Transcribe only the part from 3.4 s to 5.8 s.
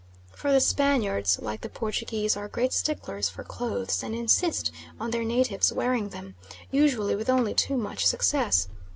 clothes and insist on their natives